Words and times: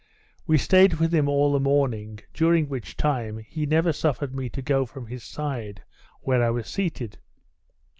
We 0.47 0.57
staid 0.57 0.95
with 0.95 1.13
him 1.13 1.29
all 1.29 1.51
the 1.51 1.59
morning, 1.59 2.17
during 2.33 2.67
which 2.67 2.97
time, 2.97 3.37
he 3.37 3.67
never 3.67 3.93
suffered 3.93 4.33
me 4.35 4.49
to 4.49 4.61
go 4.63 4.83
from 4.83 5.05
his 5.05 5.23
side, 5.23 5.83
where 6.21 6.43
he 6.43 6.49
was 6.49 6.65
seated. 6.67 7.19